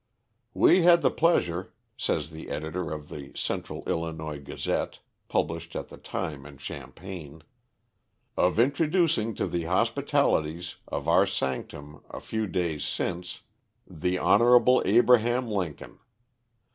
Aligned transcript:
"We 0.55 0.81
had 0.81 1.03
the 1.03 1.11
pleasure," 1.11 1.75
says 1.95 2.31
the 2.31 2.49
editor 2.49 2.89
of 2.91 3.09
the 3.09 3.33
"Central 3.35 3.83
Illinois 3.87 4.39
Gazette", 4.41 4.97
published 5.27 5.75
at 5.75 5.89
the 5.89 5.97
time 5.97 6.43
in 6.47 6.57
Champaign, 6.57 7.43
"of 8.35 8.57
introducing 8.57 9.35
to 9.35 9.45
the 9.45 9.65
hospitalities 9.65 10.77
of 10.87 11.07
our 11.07 11.27
sanctum, 11.27 12.01
a 12.09 12.19
few 12.19 12.47
days 12.47 12.83
since, 12.83 13.43
the 13.85 14.17
Hon. 14.17 14.81
Abraham 14.87 15.47
Lincoln. 15.51 15.99